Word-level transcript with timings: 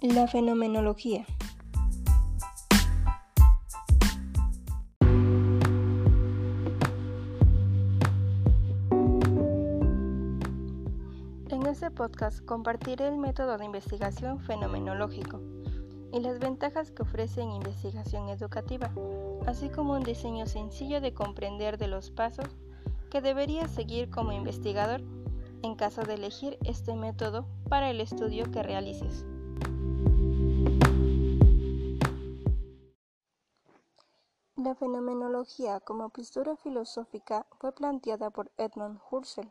La 0.00 0.28
fenomenología. 0.28 1.26
En 11.50 11.66
este 11.66 11.90
podcast 11.90 12.44
compartiré 12.44 13.08
el 13.08 13.16
método 13.16 13.58
de 13.58 13.64
investigación 13.64 14.38
fenomenológico 14.38 15.40
y 16.12 16.20
las 16.20 16.38
ventajas 16.38 16.92
que 16.92 17.02
ofrece 17.02 17.42
en 17.42 17.50
investigación 17.50 18.28
educativa, 18.28 18.92
así 19.48 19.68
como 19.68 19.94
un 19.94 20.04
diseño 20.04 20.46
sencillo 20.46 21.00
de 21.00 21.12
comprender 21.12 21.76
de 21.76 21.88
los 21.88 22.12
pasos 22.12 22.46
que 23.10 23.20
deberías 23.20 23.72
seguir 23.72 24.10
como 24.10 24.30
investigador 24.30 25.02
en 25.64 25.74
caso 25.74 26.02
de 26.02 26.14
elegir 26.14 26.56
este 26.64 26.94
método 26.94 27.48
para 27.68 27.90
el 27.90 28.00
estudio 28.00 28.48
que 28.52 28.62
realices. 28.62 29.26
La 34.68 34.74
fenomenología 34.74 35.80
como 35.80 36.10
postura 36.10 36.54
filosófica 36.54 37.46
fue 37.58 37.72
planteada 37.72 38.28
por 38.28 38.52
Edmund 38.58 39.00
Husserl. 39.10 39.50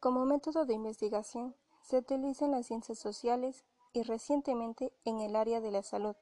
Como 0.00 0.26
método 0.26 0.66
de 0.66 0.74
investigación 0.74 1.56
se 1.80 1.96
utiliza 1.96 2.44
en 2.44 2.50
las 2.50 2.66
ciencias 2.66 2.98
sociales 2.98 3.64
y 3.94 4.02
recientemente 4.02 4.92
en 5.06 5.20
el 5.20 5.34
área 5.34 5.62
de 5.62 5.70
la 5.70 5.82
salud 5.82 6.14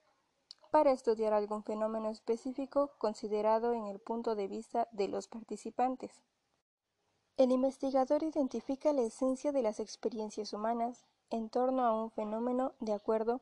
para 0.70 0.92
estudiar 0.92 1.32
algún 1.32 1.64
fenómeno 1.64 2.08
específico 2.08 2.92
considerado 2.98 3.72
en 3.72 3.86
el 3.86 3.98
punto 3.98 4.36
de 4.36 4.46
vista 4.46 4.86
de 4.92 5.08
los 5.08 5.26
participantes. 5.26 6.12
El 7.36 7.50
investigador 7.50 8.22
identifica 8.22 8.92
la 8.92 9.02
esencia 9.02 9.50
de 9.50 9.62
las 9.62 9.80
experiencias 9.80 10.52
humanas 10.52 11.04
en 11.30 11.50
torno 11.50 11.84
a 11.84 11.92
un 11.92 12.12
fenómeno 12.12 12.72
de 12.78 12.92
acuerdo 12.92 13.40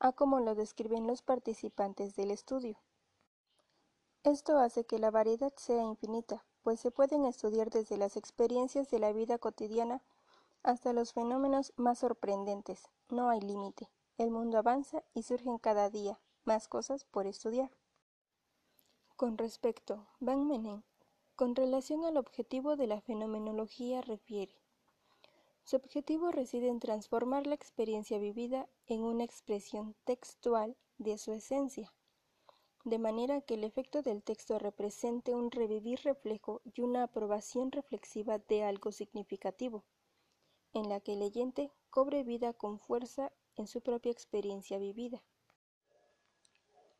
a 0.00 0.10
cómo 0.10 0.40
lo 0.40 0.56
describen 0.56 1.06
los 1.06 1.22
participantes 1.22 2.16
del 2.16 2.32
estudio. 2.32 2.76
Esto 4.24 4.56
hace 4.58 4.84
que 4.84 4.98
la 4.98 5.10
variedad 5.10 5.52
sea 5.56 5.82
infinita, 5.82 6.46
pues 6.62 6.80
se 6.80 6.90
pueden 6.90 7.26
estudiar 7.26 7.68
desde 7.68 7.98
las 7.98 8.16
experiencias 8.16 8.90
de 8.90 8.98
la 8.98 9.12
vida 9.12 9.36
cotidiana 9.36 10.02
hasta 10.62 10.94
los 10.94 11.12
fenómenos 11.12 11.74
más 11.76 11.98
sorprendentes. 11.98 12.88
No 13.10 13.28
hay 13.28 13.42
límite. 13.42 13.90
El 14.16 14.30
mundo 14.30 14.56
avanza 14.56 15.02
y 15.12 15.24
surgen 15.24 15.58
cada 15.58 15.90
día 15.90 16.18
más 16.44 16.68
cosas 16.68 17.04
por 17.04 17.26
estudiar. 17.26 17.70
Con 19.16 19.36
respecto, 19.36 20.06
Van 20.20 20.46
Menen 20.46 20.84
con 21.36 21.54
relación 21.54 22.04
al 22.04 22.16
objetivo 22.16 22.76
de 22.76 22.86
la 22.86 23.02
fenomenología 23.02 24.00
refiere. 24.00 24.54
Su 25.64 25.76
objetivo 25.76 26.30
reside 26.30 26.68
en 26.68 26.80
transformar 26.80 27.46
la 27.46 27.56
experiencia 27.56 28.18
vivida 28.18 28.68
en 28.86 29.02
una 29.02 29.24
expresión 29.24 29.96
textual 30.04 30.76
de 30.98 31.18
su 31.18 31.32
esencia, 31.32 31.92
de 32.84 32.98
manera 32.98 33.40
que 33.40 33.54
el 33.54 33.64
efecto 33.64 34.02
del 34.02 34.22
texto 34.22 34.58
represente 34.58 35.34
un 35.34 35.50
revivir 35.50 36.00
reflejo 36.04 36.60
y 36.64 36.82
una 36.82 37.04
aprobación 37.04 37.72
reflexiva 37.72 38.38
de 38.38 38.62
algo 38.62 38.92
significativo, 38.92 39.84
en 40.74 40.90
la 40.90 41.00
que 41.00 41.14
el 41.14 41.20
leyente 41.20 41.72
cobre 41.88 42.24
vida 42.24 42.52
con 42.52 42.78
fuerza 42.78 43.32
en 43.56 43.68
su 43.68 43.80
propia 43.80 44.12
experiencia 44.12 44.78
vivida. 44.78 45.22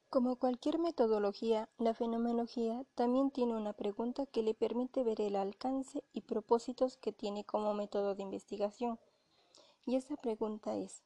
Como 0.08 0.36
cualquier 0.36 0.78
metodología, 0.78 1.68
la 1.76 1.92
fenomenología 1.92 2.86
también 2.94 3.30
tiene 3.30 3.54
una 3.54 3.74
pregunta 3.74 4.24
que 4.24 4.42
le 4.42 4.54
permite 4.54 5.02
ver 5.02 5.20
el 5.20 5.36
alcance 5.36 6.02
y 6.14 6.22
propósitos 6.22 6.96
que 6.96 7.12
tiene 7.12 7.44
como 7.44 7.74
método 7.74 8.14
de 8.14 8.22
investigación. 8.22 8.98
Y 9.84 9.96
esa 9.96 10.16
pregunta 10.16 10.76
es, 10.76 11.02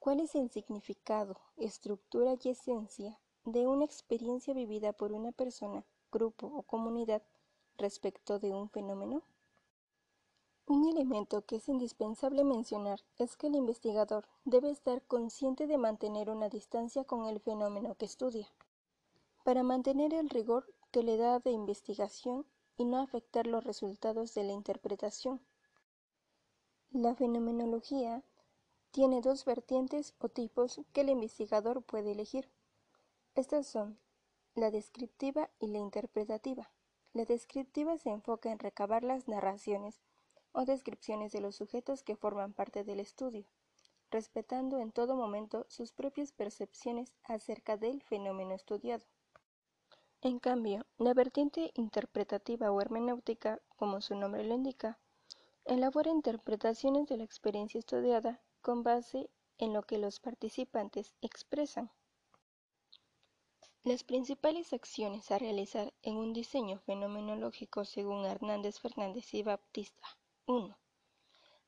¿cuál 0.00 0.20
es 0.20 0.34
el 0.34 0.50
significado, 0.50 1.38
estructura 1.56 2.34
y 2.42 2.50
esencia 2.50 3.18
de 3.44 3.66
una 3.66 3.84
experiencia 3.84 4.54
vivida 4.54 4.92
por 4.92 5.12
una 5.12 5.32
persona, 5.32 5.84
grupo 6.10 6.46
o 6.46 6.62
comunidad 6.62 7.22
respecto 7.76 8.38
de 8.38 8.52
un 8.52 8.68
fenómeno? 8.68 9.22
Un 10.66 10.88
elemento 10.88 11.44
que 11.44 11.56
es 11.56 11.68
indispensable 11.68 12.44
mencionar 12.44 13.00
es 13.18 13.36
que 13.36 13.48
el 13.48 13.56
investigador 13.56 14.28
debe 14.44 14.70
estar 14.70 15.02
consciente 15.02 15.66
de 15.66 15.76
mantener 15.76 16.30
una 16.30 16.48
distancia 16.48 17.04
con 17.04 17.26
el 17.26 17.40
fenómeno 17.40 17.96
que 17.96 18.04
estudia, 18.04 18.48
para 19.44 19.64
mantener 19.64 20.14
el 20.14 20.30
rigor 20.30 20.72
que 20.92 21.02
le 21.02 21.16
da 21.16 21.40
de 21.40 21.50
investigación 21.50 22.46
y 22.76 22.84
no 22.84 22.98
afectar 22.98 23.46
los 23.46 23.64
resultados 23.64 24.34
de 24.34 24.44
la 24.44 24.52
interpretación. 24.52 25.40
La 26.90 27.14
fenomenología 27.14 28.22
tiene 28.92 29.20
dos 29.20 29.44
vertientes 29.44 30.14
o 30.18 30.28
tipos 30.28 30.80
que 30.92 31.00
el 31.00 31.08
investigador 31.08 31.82
puede 31.82 32.12
elegir. 32.12 32.48
Estas 33.34 33.66
son 33.66 33.98
la 34.54 34.70
descriptiva 34.70 35.48
y 35.58 35.68
la 35.68 35.78
interpretativa. 35.78 36.70
La 37.14 37.24
descriptiva 37.24 37.96
se 37.96 38.10
enfoca 38.10 38.52
en 38.52 38.58
recabar 38.58 39.04
las 39.04 39.26
narraciones 39.26 40.02
o 40.52 40.66
descripciones 40.66 41.32
de 41.32 41.40
los 41.40 41.56
sujetos 41.56 42.02
que 42.02 42.14
forman 42.14 42.52
parte 42.52 42.84
del 42.84 43.00
estudio, 43.00 43.46
respetando 44.10 44.78
en 44.78 44.92
todo 44.92 45.16
momento 45.16 45.64
sus 45.68 45.92
propias 45.92 46.30
percepciones 46.32 47.14
acerca 47.24 47.78
del 47.78 48.02
fenómeno 48.02 48.54
estudiado. 48.54 49.06
En 50.20 50.38
cambio, 50.38 50.84
la 50.98 51.14
vertiente 51.14 51.72
interpretativa 51.74 52.70
o 52.70 52.82
hermenéutica, 52.82 53.62
como 53.76 54.02
su 54.02 54.14
nombre 54.14 54.44
lo 54.44 54.54
indica, 54.54 54.98
elabora 55.64 56.10
interpretaciones 56.10 57.08
de 57.08 57.16
la 57.16 57.24
experiencia 57.24 57.78
estudiada 57.78 58.42
con 58.60 58.82
base 58.82 59.30
en 59.56 59.72
lo 59.72 59.84
que 59.84 59.96
los 59.96 60.20
participantes 60.20 61.14
expresan. 61.22 61.90
Las 63.84 64.04
principales 64.04 64.72
acciones 64.72 65.32
a 65.32 65.38
realizar 65.38 65.92
en 66.04 66.16
un 66.16 66.32
diseño 66.32 66.78
fenomenológico 66.78 67.84
según 67.84 68.24
Hernández 68.24 68.78
Fernández 68.78 69.34
y 69.34 69.42
Baptista 69.42 70.06
1. 70.46 70.78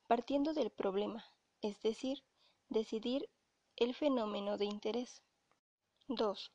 Partiendo 0.07 0.55
del 0.55 0.71
problema, 0.71 1.25
es 1.61 1.83
decir, 1.83 2.23
decidir 2.69 3.29
el 3.75 3.97
fenómeno 3.97 4.57
de 4.59 4.67
interés. 4.67 5.25
2. 6.07 6.53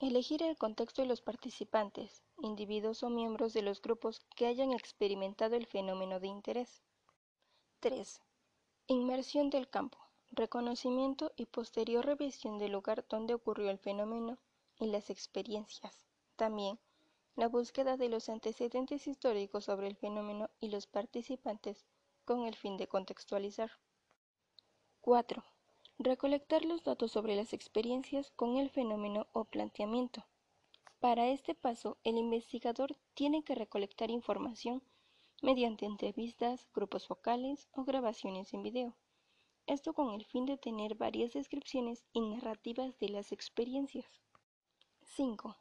Elegir 0.00 0.42
el 0.42 0.56
contexto 0.56 1.02
de 1.02 1.08
los 1.08 1.20
participantes, 1.20 2.22
individuos 2.38 3.02
o 3.02 3.10
miembros 3.10 3.52
de 3.52 3.60
los 3.60 3.82
grupos 3.82 4.20
que 4.34 4.46
hayan 4.46 4.72
experimentado 4.72 5.56
el 5.56 5.66
fenómeno 5.66 6.20
de 6.20 6.28
interés. 6.28 6.82
3. 7.80 8.18
Inmersión 8.86 9.50
del 9.50 9.68
campo, 9.68 9.98
reconocimiento 10.30 11.32
y 11.36 11.44
posterior 11.44 12.06
revisión 12.06 12.56
del 12.56 12.72
lugar 12.72 13.04
donde 13.10 13.34
ocurrió 13.34 13.68
el 13.68 13.78
fenómeno 13.78 14.38
y 14.78 14.86
las 14.86 15.10
experiencias. 15.10 16.06
También 16.36 16.78
la 17.36 17.48
búsqueda 17.48 17.96
de 17.96 18.08
los 18.08 18.28
antecedentes 18.28 19.06
históricos 19.06 19.64
sobre 19.64 19.88
el 19.88 19.96
fenómeno 19.96 20.48
y 20.58 20.68
los 20.70 20.86
participantes 20.86 21.86
con 22.24 22.46
el 22.46 22.56
fin 22.56 22.76
de 22.76 22.88
contextualizar. 22.88 23.70
4. 25.02 25.44
Recolectar 25.98 26.64
los 26.64 26.82
datos 26.82 27.12
sobre 27.12 27.36
las 27.36 27.52
experiencias 27.52 28.30
con 28.32 28.56
el 28.56 28.70
fenómeno 28.70 29.26
o 29.32 29.44
planteamiento. 29.44 30.24
Para 30.98 31.28
este 31.28 31.54
paso, 31.54 31.98
el 32.04 32.16
investigador 32.16 32.96
tiene 33.14 33.44
que 33.44 33.54
recolectar 33.54 34.10
información 34.10 34.82
mediante 35.42 35.84
entrevistas, 35.84 36.66
grupos 36.74 37.06
focales 37.06 37.68
o 37.72 37.84
grabaciones 37.84 38.54
en 38.54 38.62
video. 38.62 38.96
Esto 39.66 39.92
con 39.92 40.14
el 40.14 40.24
fin 40.24 40.46
de 40.46 40.56
tener 40.56 40.94
varias 40.94 41.34
descripciones 41.34 42.04
y 42.12 42.20
narrativas 42.20 42.98
de 42.98 43.10
las 43.10 43.32
experiencias. 43.32 44.06
5 45.14 45.56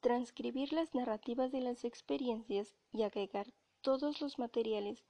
transcribir 0.00 0.72
las 0.72 0.94
narrativas 0.94 1.52
de 1.52 1.60
las 1.60 1.84
experiencias 1.84 2.74
y 2.90 3.02
agregar 3.02 3.52
todos 3.82 4.20
los 4.20 4.38
materiales 4.38 5.04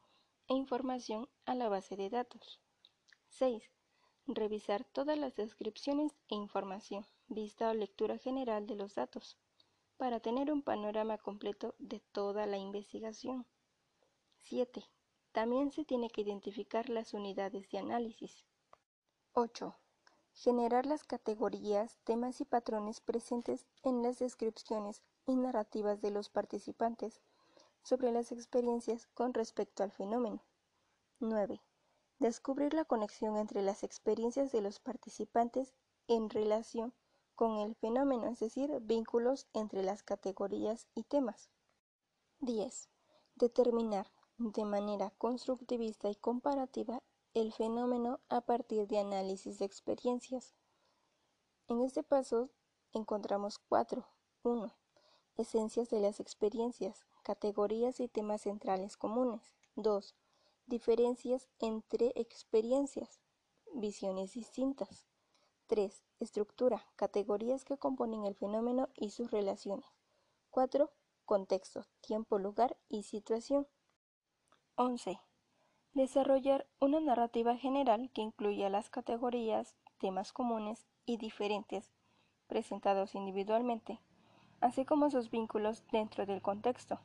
e 0.48 0.54
información 0.54 1.28
a 1.44 1.54
la 1.54 1.68
base 1.68 1.96
de 1.96 2.10
datos. 2.10 2.60
6. 3.28 3.62
Revisar 4.26 4.84
todas 4.84 5.16
las 5.16 5.36
descripciones 5.36 6.12
e 6.28 6.34
información, 6.34 7.06
vista 7.28 7.70
o 7.70 7.74
lectura 7.74 8.18
general 8.18 8.66
de 8.66 8.74
los 8.74 8.96
datos, 8.96 9.38
para 9.96 10.18
tener 10.18 10.52
un 10.52 10.62
panorama 10.62 11.18
completo 11.18 11.74
de 11.78 12.00
toda 12.00 12.46
la 12.46 12.58
investigación. 12.58 13.46
7. 14.38 14.84
También 15.32 15.70
se 15.70 15.84
tiene 15.84 16.10
que 16.10 16.22
identificar 16.22 16.88
las 16.88 17.14
unidades 17.14 17.68
de 17.70 17.78
análisis. 17.78 18.44
8 19.34 19.79
generar 20.40 20.86
las 20.86 21.04
categorías, 21.04 21.98
temas 22.04 22.40
y 22.40 22.46
patrones 22.46 23.02
presentes 23.02 23.66
en 23.82 24.02
las 24.02 24.18
descripciones 24.18 25.02
y 25.26 25.36
narrativas 25.36 26.00
de 26.00 26.10
los 26.10 26.30
participantes 26.30 27.20
sobre 27.82 28.10
las 28.10 28.32
experiencias 28.32 29.06
con 29.12 29.34
respecto 29.34 29.82
al 29.82 29.92
fenómeno. 29.92 30.42
9. 31.18 31.60
Descubrir 32.20 32.72
la 32.72 32.86
conexión 32.86 33.36
entre 33.36 33.60
las 33.60 33.82
experiencias 33.82 34.50
de 34.50 34.62
los 34.62 34.80
participantes 34.80 35.74
en 36.08 36.30
relación 36.30 36.94
con 37.34 37.58
el 37.58 37.74
fenómeno, 37.74 38.26
es 38.28 38.40
decir, 38.40 38.70
vínculos 38.80 39.46
entre 39.52 39.82
las 39.82 40.02
categorías 40.02 40.86
y 40.94 41.02
temas. 41.02 41.50
10. 42.40 42.88
Determinar 43.34 44.06
de 44.38 44.64
manera 44.64 45.10
constructivista 45.18 46.08
y 46.08 46.14
comparativa 46.14 47.02
el 47.34 47.52
fenómeno 47.52 48.18
a 48.28 48.40
partir 48.40 48.88
de 48.88 48.98
análisis 48.98 49.58
de 49.58 49.64
experiencias. 49.64 50.54
En 51.68 51.82
este 51.82 52.02
paso 52.02 52.50
encontramos 52.92 53.58
cuatro. 53.58 54.04
1. 54.42 54.74
Esencias 55.36 55.90
de 55.90 56.00
las 56.00 56.18
experiencias, 56.18 57.06
categorías 57.22 58.00
y 58.00 58.08
temas 58.08 58.42
centrales 58.42 58.96
comunes. 58.96 59.54
2. 59.76 60.16
Diferencias 60.66 61.48
entre 61.60 62.12
experiencias, 62.16 63.20
visiones 63.74 64.32
distintas. 64.32 65.06
3. 65.68 66.02
Estructura, 66.18 66.84
categorías 66.96 67.64
que 67.64 67.78
componen 67.78 68.24
el 68.24 68.34
fenómeno 68.34 68.88
y 68.96 69.10
sus 69.10 69.30
relaciones. 69.30 69.86
4. 70.50 70.90
Contexto, 71.26 71.86
tiempo, 72.00 72.38
lugar 72.38 72.76
y 72.88 73.04
situación. 73.04 73.68
11. 74.74 75.20
Desarrollar 75.94 76.66
una 76.80 77.00
narrativa 77.00 77.56
general 77.56 78.10
que 78.12 78.22
incluya 78.22 78.68
las 78.68 78.90
categorías, 78.90 79.76
temas 79.98 80.32
comunes 80.32 80.86
y 81.04 81.16
diferentes 81.16 81.90
presentados 82.46 83.14
individualmente 83.14 84.00
así 84.60 84.84
como 84.84 85.10
sus 85.10 85.30
vínculos 85.30 85.84
dentro 85.90 86.26
del 86.26 86.42
contexto. 86.42 87.00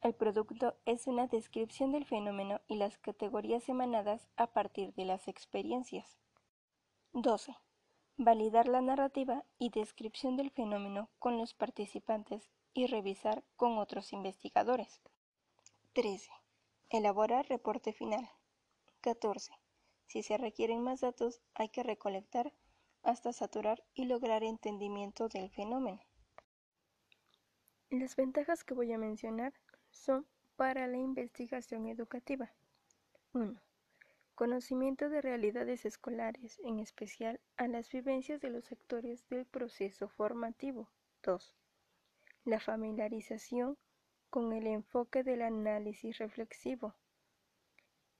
El 0.00 0.14
producto 0.14 0.76
es 0.84 1.06
una 1.06 1.26
descripción 1.26 1.92
del 1.92 2.04
fenómeno 2.04 2.60
y 2.66 2.76
las 2.76 2.98
categorías 2.98 3.68
emanadas 3.68 4.28
a 4.36 4.46
partir 4.48 4.94
de 4.94 5.04
las 5.04 5.28
experiencias. 5.28 6.16
12. 7.12 7.56
Validar 8.18 8.68
la 8.68 8.80
narrativa 8.80 9.44
y 9.58 9.70
descripción 9.70 10.36
del 10.36 10.50
fenómeno 10.50 11.10
con 11.18 11.38
los 11.38 11.54
participantes 11.54 12.50
y 12.72 12.86
revisar 12.86 13.42
con 13.56 13.78
otros 13.78 14.12
investigadores. 14.12 15.00
13. 15.92 16.30
Elaborar 16.88 17.48
reporte 17.48 17.92
final. 17.92 18.30
14. 19.00 19.52
Si 20.06 20.22
se 20.22 20.38
requieren 20.38 20.82
más 20.82 21.00
datos, 21.00 21.42
hay 21.54 21.68
que 21.68 21.82
recolectar 21.82 22.52
hasta 23.02 23.32
saturar 23.32 23.84
y 23.94 24.04
lograr 24.04 24.44
entendimiento 24.44 25.28
del 25.28 25.50
fenómeno. 25.50 26.00
Las 27.90 28.14
ventajas 28.14 28.62
que 28.62 28.74
voy 28.74 28.92
a 28.92 28.98
mencionar 28.98 29.52
son 29.90 30.26
para 30.54 30.86
la 30.86 30.98
investigación 30.98 31.88
educativa. 31.88 32.52
1. 33.32 33.60
Conocimiento 34.36 35.08
de 35.08 35.22
realidades 35.22 35.86
escolares, 35.86 36.60
en 36.64 36.78
especial 36.78 37.40
a 37.56 37.66
las 37.66 37.90
vivencias 37.90 38.40
de 38.40 38.50
los 38.50 38.70
actores 38.70 39.28
del 39.28 39.44
proceso 39.44 40.08
formativo. 40.08 40.88
2. 41.22 41.52
La 42.44 42.60
familiarización 42.60 43.76
con 44.36 44.52
el 44.52 44.66
enfoque 44.66 45.22
del 45.22 45.40
análisis 45.40 46.18
reflexivo. 46.18 46.94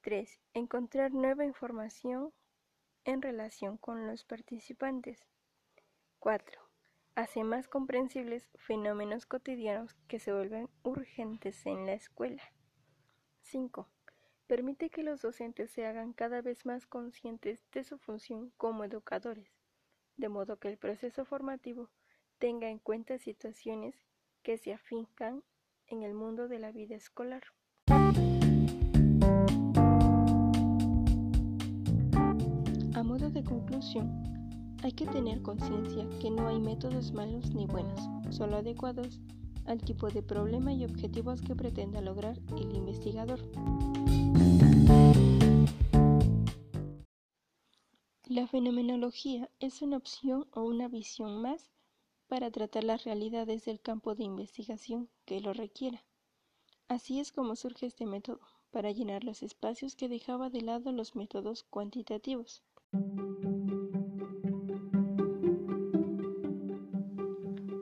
3. 0.01 0.41
Encontrar 0.55 1.11
nueva 1.13 1.45
información 1.45 2.33
en 3.05 3.21
relación 3.21 3.77
con 3.77 4.07
los 4.07 4.23
participantes. 4.23 5.27
4 6.17 6.59
hace 7.13 7.43
más 7.43 7.67
comprensibles 7.67 8.49
fenómenos 8.55 9.27
cotidianos 9.27 9.93
que 10.07 10.17
se 10.17 10.33
vuelven 10.33 10.71
urgentes 10.81 11.63
en 11.67 11.85
la 11.85 11.93
escuela. 11.93 12.41
5. 13.41 13.87
Permite 14.47 14.89
que 14.89 15.03
los 15.03 15.21
docentes 15.21 15.69
se 15.69 15.85
hagan 15.85 16.13
cada 16.13 16.41
vez 16.41 16.65
más 16.65 16.87
conscientes 16.87 17.63
de 17.73 17.83
su 17.83 17.99
función 17.99 18.51
como 18.57 18.83
educadores, 18.83 19.51
de 20.15 20.29
modo 20.29 20.57
que 20.57 20.69
el 20.69 20.79
proceso 20.79 21.25
formativo 21.25 21.91
tenga 22.39 22.71
en 22.71 22.79
cuenta 22.79 23.19
situaciones 23.19 24.03
que 24.41 24.57
se 24.57 24.73
afincan 24.73 25.43
en 25.87 26.03
el 26.03 26.13
mundo 26.13 26.47
de 26.47 26.59
la 26.59 26.71
vida 26.71 26.95
escolar. 26.95 27.43
A 32.93 33.03
modo 33.03 33.29
de 33.29 33.43
conclusión, 33.43 34.11
hay 34.83 34.91
que 34.91 35.05
tener 35.07 35.41
conciencia 35.41 36.07
que 36.19 36.29
no 36.29 36.47
hay 36.47 36.59
métodos 36.59 37.11
malos 37.11 37.53
ni 37.53 37.65
buenos, 37.65 37.99
solo 38.29 38.57
adecuados 38.57 39.19
al 39.65 39.81
tipo 39.81 40.09
de 40.09 40.23
problema 40.23 40.73
y 40.73 40.85
objetivos 40.85 41.41
que 41.41 41.55
pretenda 41.55 42.01
lograr 42.01 42.37
el 42.57 42.75
investigador. 42.75 43.39
La 48.25 48.47
fenomenología 48.47 49.49
es 49.59 49.81
una 49.81 49.97
opción 49.97 50.47
o 50.51 50.63
una 50.63 50.87
visión 50.87 51.41
más 51.41 51.71
para 52.27 52.51
tratar 52.51 52.83
las 52.83 53.03
realidades 53.03 53.65
del 53.65 53.79
campo 53.79 54.15
de 54.15 54.23
investigación 54.23 55.09
que 55.25 55.39
lo 55.39 55.53
requiera. 55.53 56.03
Así 56.87 57.19
es 57.19 57.31
como 57.31 57.55
surge 57.55 57.85
este 57.85 58.05
método, 58.05 58.39
para 58.71 58.91
llenar 58.91 59.23
los 59.23 59.43
espacios 59.43 59.95
que 59.95 60.09
dejaba 60.09 60.49
de 60.49 60.61
lado 60.61 60.91
los 60.91 61.15
métodos 61.15 61.63
cuantitativos. 61.63 62.63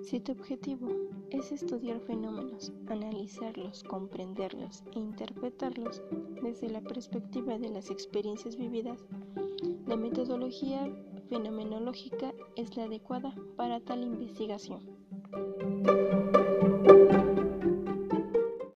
Si 0.03 0.19
tu 0.19 0.31
objetivo 0.31 0.87
es 1.31 1.51
estudiar 1.51 1.99
fenómenos, 1.99 2.71
analizarlos, 2.87 3.83
comprenderlos 3.83 4.83
e 4.93 4.99
interpretarlos 4.99 6.03
desde 6.43 6.69
la 6.69 6.81
perspectiva 6.81 7.57
de 7.57 7.69
las 7.69 7.89
experiencias 7.89 8.55
vividas, 8.55 9.03
la 9.87 9.97
metodología 9.97 10.87
fenomenológica 11.29 12.33
es 12.55 12.75
la 12.77 12.83
adecuada 12.83 13.33
para 13.55 13.79
tal 13.79 14.03
investigación. 14.03 14.81